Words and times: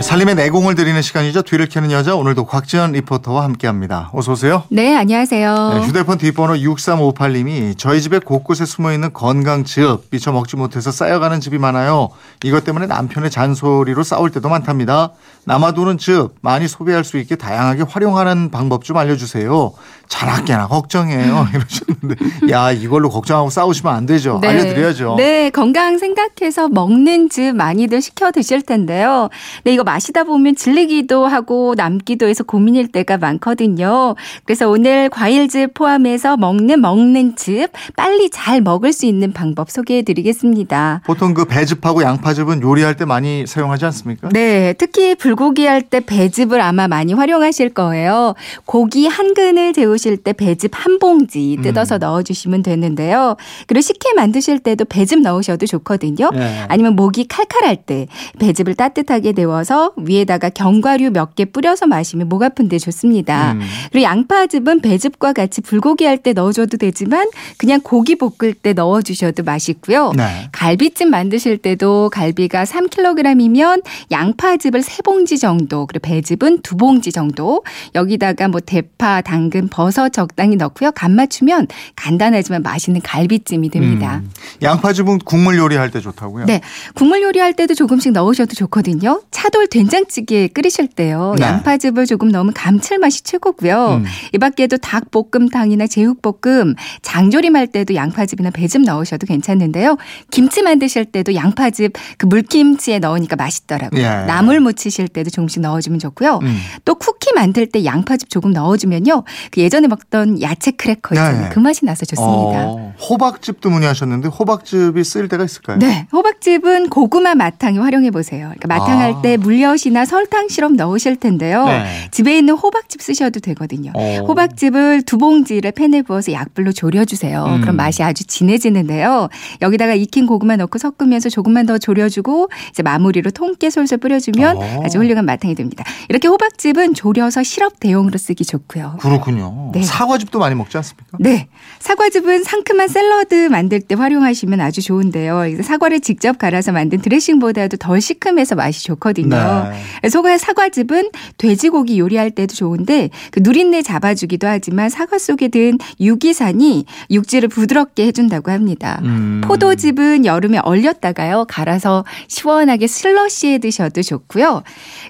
살림의 0.00 0.34
내공을 0.34 0.74
드리는 0.74 1.00
시간이죠. 1.00 1.40
뒤를 1.42 1.66
캐는 1.66 1.90
여자 1.90 2.14
오늘도 2.14 2.44
곽지연 2.44 2.92
리포터와 2.92 3.42
함께합니다. 3.44 4.10
어서 4.12 4.32
오세요. 4.32 4.62
네, 4.68 4.94
안녕하세요. 4.94 5.70
네, 5.72 5.86
휴대폰 5.86 6.18
뒷번호 6.18 6.54
6358님이 6.54 7.78
저희 7.78 8.02
집에 8.02 8.18
곳곳에 8.18 8.66
숨어있는 8.66 9.14
건강즙 9.14 10.08
미처 10.10 10.32
먹지 10.32 10.56
못해서 10.56 10.90
쌓여가는 10.90 11.40
즙이 11.40 11.56
많아요. 11.58 12.10
이것 12.44 12.62
때문에 12.64 12.86
남편의 12.86 13.30
잔소리로 13.30 14.02
싸울 14.02 14.30
때도 14.30 14.50
많답니다. 14.50 15.12
남아도는 15.44 15.96
즙 15.96 16.34
많이 16.42 16.68
소비할 16.68 17.02
수 17.02 17.16
있게 17.16 17.36
다양하게 17.36 17.84
활용하는 17.88 18.50
방법 18.50 18.84
좀 18.84 18.98
알려주세요. 18.98 19.72
자나깨나 20.08 20.68
걱정해요. 20.68 21.46
이러셨는데 21.54 22.50
야 22.52 22.70
이걸로 22.70 23.08
걱정하고 23.08 23.48
싸우시면 23.48 23.94
안 23.94 24.04
되죠. 24.06 24.40
네. 24.42 24.48
알려드려야죠. 24.48 25.14
네, 25.16 25.50
건강 25.50 25.98
생각해서 25.98 26.68
먹는 26.68 27.30
즙 27.30 27.56
많이들 27.56 28.02
시켜 28.02 28.30
드실 28.30 28.60
텐데요. 28.60 29.30
네, 29.64 29.72
이거 29.72 29.84
마시다 29.86 30.24
보면 30.24 30.56
질리기도 30.56 31.26
하고 31.26 31.74
남기도 31.76 32.26
해서 32.26 32.44
고민일 32.44 32.88
때가 32.88 33.16
많거든요. 33.16 34.14
그래서 34.44 34.68
오늘 34.68 35.08
과일즙 35.08 35.72
포함해서 35.72 36.36
먹는 36.36 36.82
먹는 36.82 37.36
즙 37.36 37.68
빨리 37.96 38.28
잘 38.28 38.60
먹을 38.60 38.92
수 38.92 39.06
있는 39.06 39.32
방법 39.32 39.70
소개해 39.70 40.02
드리겠습니다. 40.02 41.00
보통 41.06 41.32
그 41.32 41.44
배즙하고 41.46 42.02
양파즙은 42.02 42.60
요리할 42.62 42.96
때 42.96 43.04
많이 43.06 43.46
사용하지 43.46 43.84
않습니까? 43.86 44.28
네, 44.30 44.74
특히 44.74 45.14
불고기 45.14 45.64
할 45.64 45.86
때 45.86 46.00
배즙을 46.00 46.60
아마 46.60 46.88
많이 46.88 47.12
활용하실 47.12 47.70
거예요. 47.70 48.34
고기 48.64 49.06
한 49.06 49.34
근을 49.34 49.72
재우실 49.72 50.16
때 50.16 50.32
배즙 50.32 50.72
한 50.74 50.98
봉지 50.98 51.58
뜯어서 51.62 51.96
음. 51.96 52.00
넣어 52.00 52.22
주시면 52.22 52.64
되는데요. 52.64 53.36
그리고 53.68 53.82
식혜 53.82 54.12
만드실 54.14 54.58
때도 54.58 54.84
배즙 54.86 55.20
넣으셔도 55.20 55.66
좋거든요. 55.66 56.30
네. 56.34 56.64
아니면 56.68 56.96
목이 56.96 57.28
칼칼할 57.28 57.76
때 57.76 58.08
배즙을 58.40 58.74
따뜻하게 58.74 59.30
데워서 59.32 59.75
위에다가 59.96 60.48
견과류 60.50 61.10
몇 61.10 61.34
개 61.36 61.44
뿌려서 61.44 61.86
마시면 61.86 62.28
목 62.28 62.42
아픈데 62.42 62.78
좋습니다. 62.78 63.52
음. 63.52 63.60
그리고 63.92 64.04
양파즙은 64.04 64.80
배즙과 64.80 65.32
같이 65.34 65.60
불고기 65.60 66.04
할 66.04 66.16
때 66.18 66.32
넣어줘도 66.32 66.78
되지만 66.78 67.28
그냥 67.58 67.80
고기 67.82 68.14
볶을 68.16 68.54
때 68.54 68.72
넣어주셔도 68.72 69.42
맛있고요. 69.42 70.12
네. 70.16 70.48
갈비찜 70.52 71.10
만드실 71.10 71.58
때도 71.58 72.08
갈비가 72.10 72.64
3kg이면 72.64 73.82
양파즙을 74.10 74.80
3봉지 74.80 75.38
정도, 75.38 75.86
그리고 75.86 76.02
배즙은 76.08 76.62
2봉지 76.62 77.12
정도, 77.12 77.62
여기다가 77.94 78.48
뭐 78.48 78.60
대파, 78.60 79.20
당근, 79.20 79.68
버섯 79.68 80.08
적당히 80.10 80.56
넣고요. 80.56 80.90
간 80.92 81.12
맞추면 81.14 81.66
간단하지만 81.96 82.62
맛있는 82.62 83.00
갈비찜이 83.02 83.68
됩니다. 83.70 84.22
음. 84.24 84.30
양파즙은 84.62 85.20
국물 85.20 85.58
요리할 85.58 85.90
때 85.90 86.00
좋다고요? 86.00 86.46
네. 86.46 86.60
국물 86.94 87.22
요리할 87.22 87.54
때도 87.54 87.74
조금씩 87.74 88.12
넣으셔도 88.12 88.54
좋거든요. 88.54 89.22
차돌 89.30 89.68
된장찌개 89.68 90.48
끓이실 90.48 90.88
때요. 90.88 91.34
네. 91.38 91.44
양파즙을 91.44 92.06
조금 92.06 92.28
넣으면 92.28 92.52
감칠맛이 92.54 93.22
최고고요. 93.22 94.02
음. 94.02 94.04
이 94.32 94.38
밖에도 94.38 94.76
닭볶음탕이나 94.76 95.86
제육볶음, 95.86 96.74
장조림할 97.02 97.68
때도 97.68 97.94
양파즙이나 97.94 98.50
배즙 98.50 98.82
넣으셔도 98.82 99.26
괜찮는데요. 99.26 99.96
김치 100.30 100.62
만드실 100.62 101.06
때도 101.06 101.34
양파즙 101.34 101.92
그 102.18 102.26
물김치에 102.26 102.98
넣으니까 102.98 103.36
맛있더라고요. 103.36 104.00
예. 104.00 104.06
나물 104.26 104.60
무치실 104.60 105.08
때도 105.08 105.30
조금씩 105.30 105.62
넣어주면 105.62 105.98
좋고요. 105.98 106.40
음. 106.42 106.58
또 106.84 106.94
쿠키 106.94 107.32
만들 107.34 107.66
때 107.66 107.84
양파즙 107.84 108.30
조금 108.30 108.52
넣어주면요. 108.52 109.24
그 109.50 109.60
예전에 109.60 109.88
먹던 109.88 110.42
야채 110.42 110.70
크래커 110.70 111.14
있잖아요. 111.14 111.42
네. 111.42 111.48
그 111.52 111.58
맛이 111.58 111.84
나서 111.84 112.06
좋습니다. 112.06 112.66
어, 112.66 112.94
호박즙도 113.08 113.70
문의하셨는데 113.70 114.28
호박 114.28 114.45
즙이 114.64 115.04
쓰일 115.04 115.28
때가 115.28 115.44
있을까요? 115.44 115.78
네, 115.78 116.06
호박즙은 116.12 116.88
고구마 116.88 117.34
마탕에 117.34 117.78
활용해 117.78 118.10
보세요. 118.10 118.52
그러니까 118.56 118.68
마탕할 118.68 119.14
아. 119.18 119.22
때 119.22 119.36
물엿이나 119.36 120.04
설탕 120.04 120.48
시럽 120.48 120.72
넣으실 120.72 121.16
텐데요. 121.16 121.66
네. 121.66 122.08
집에 122.10 122.36
있는 122.38 122.54
호박즙 122.54 123.02
쓰셔도 123.02 123.40
되거든요. 123.40 123.92
어. 123.94 124.24
호박즙을 124.26 125.02
두 125.02 125.18
봉지를 125.18 125.72
팬에 125.72 126.02
부어서 126.02 126.32
약불로 126.32 126.72
졸여주세요. 126.72 127.44
음. 127.44 127.60
그럼 127.60 127.76
맛이 127.76 128.02
아주 128.02 128.24
진해지는데요. 128.26 129.28
여기다가 129.62 129.94
익힌 129.94 130.26
고구마 130.26 130.56
넣고 130.56 130.78
섞으면서 130.78 131.28
조금만 131.30 131.66
더 131.66 131.78
졸여주고 131.78 132.48
이제 132.70 132.82
마무리로 132.82 133.30
통깨 133.30 133.70
솔솔 133.70 133.98
뿌려주면 133.98 134.56
어. 134.56 134.82
아주 134.84 134.98
훌륭한 134.98 135.24
마탕이 135.24 135.54
됩니다. 135.54 135.84
이렇게 136.08 136.28
호박즙은 136.28 136.94
졸여서 136.94 137.42
시럽 137.42 137.80
대용으로 137.80 138.18
쓰기 138.18 138.44
좋고요. 138.44 138.98
그렇군요. 139.00 139.70
네. 139.72 139.82
사과즙도 139.82 140.38
많이 140.38 140.54
먹지 140.54 140.76
않습니까? 140.76 141.16
네. 141.18 141.48
사과즙은 141.78 142.44
상큼한 142.44 142.88
샐러드 142.88 143.48
만들 143.48 143.80
때 143.80 143.94
활용하시 143.94 144.35
면 144.44 144.60
아주 144.60 144.82
좋은데요. 144.82 145.62
사과를 145.62 146.00
직접 146.00 146.36
갈아서 146.36 146.72
만든 146.72 147.00
드레싱보다도 147.00 147.78
덜 147.78 148.02
시큼해서 148.02 148.54
맛이 148.54 148.84
좋거든요. 148.84 149.70
네. 150.02 150.08
소가 150.10 150.36
사과즙은 150.36 151.10
돼지고기 151.38 151.98
요리할 151.98 152.32
때도 152.32 152.54
좋은데 152.54 153.08
그 153.30 153.40
누린내 153.42 153.80
잡아주기도 153.80 154.46
하지만 154.46 154.90
사과 154.90 155.18
속에 155.18 155.48
든 155.48 155.78
유기산이 156.00 156.84
육질을 157.10 157.48
부드럽게 157.48 158.06
해준다고 158.06 158.50
합니다. 158.50 159.00
음. 159.04 159.40
포도즙은 159.44 160.26
여름에 160.26 160.58
얼렸다가요 160.58 161.46
갈아서 161.48 162.04
시원하게 162.28 162.86
슬러시해 162.88 163.58
드셔도 163.58 164.02
좋고요. 164.02 164.62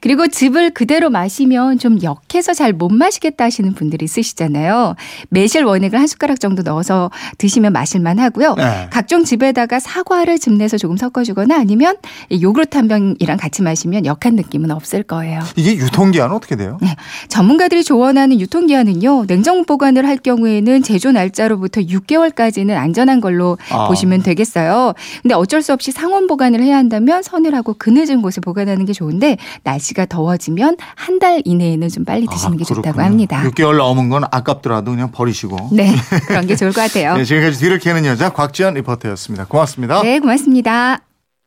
그리고 0.00 0.28
즙을 0.28 0.70
그대로 0.70 1.08
마시면 1.08 1.78
좀 1.78 2.02
역해서 2.02 2.52
잘 2.52 2.74
못 2.74 2.90
마시겠다 2.92 3.44
하시는 3.44 3.72
분들이 3.74 4.04
있으시잖아요. 4.04 4.96
매실 5.28 5.62
원액을 5.62 5.96
한 5.96 6.08
숟가락 6.08 6.40
정도 6.40 6.62
넣어서 6.62 7.10
드시면 7.38 7.72
마실만 7.72 8.18
하고요. 8.18 8.54
네. 8.56 8.88
각종 8.90 9.13
즙에다가 9.22 9.78
사과를 9.78 10.38
즙내서 10.38 10.78
조금 10.78 10.96
섞어주거나 10.96 11.56
아니면 11.56 11.96
이 12.30 12.42
요구르트 12.42 12.76
한 12.76 12.88
병이랑 12.88 13.36
같이 13.36 13.62
마시면 13.62 14.06
역한 14.06 14.34
느낌은 14.34 14.70
없을 14.70 15.02
거예요. 15.02 15.40
이게 15.56 15.76
유통기한은 15.76 16.34
어떻게 16.34 16.56
돼요? 16.56 16.78
네. 16.80 16.96
전문가들이 17.28 17.84
조언하는 17.84 18.40
유통기한은요, 18.40 19.26
냉장 19.26 19.64
보관을 19.64 20.06
할 20.06 20.16
경우에는 20.16 20.82
제조 20.82 21.12
날짜로부터 21.12 21.80
6개월까지는 21.82 22.74
안전한 22.76 23.20
걸로 23.20 23.58
아. 23.70 23.86
보시면 23.88 24.22
되겠어요. 24.22 24.94
근데 25.22 25.34
어쩔 25.34 25.62
수 25.62 25.72
없이 25.72 25.92
상온 25.92 26.26
보관을 26.26 26.62
해야 26.62 26.76
한다면 26.76 27.22
서늘하고 27.22 27.74
그늘진 27.74 28.22
곳에 28.22 28.40
보관하는 28.40 28.84
게 28.86 28.92
좋은데 28.92 29.36
날씨가 29.62 30.06
더워지면 30.06 30.76
한 30.94 31.14
달 31.20 31.40
이내에는 31.44 31.88
좀 31.90 32.04
빨리 32.04 32.26
드시는 32.26 32.56
게 32.56 32.64
좋다고 32.64 33.00
아. 33.00 33.04
합니다. 33.04 33.40
6개월 33.44 33.76
넘은 33.76 34.08
건 34.08 34.24
아깝더라도 34.30 34.90
그냥 34.90 35.12
버리시고. 35.12 35.68
네, 35.72 35.94
그런 36.26 36.46
게 36.46 36.56
좋을 36.56 36.72
것 36.72 36.80
같아요. 36.80 37.14
네, 37.16 37.24
지금까지 37.24 37.60
뒤를 37.60 37.78
캐는 37.78 38.04
여자 38.04 38.30
곽지연 38.30 38.74
리포터 38.74 39.03
였습니다. 39.10 39.44
고맙습니다. 39.46 40.02
네, 40.02 40.18
고맙습니다. 40.18 41.13